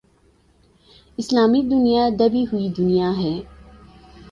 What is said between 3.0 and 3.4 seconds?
ہے۔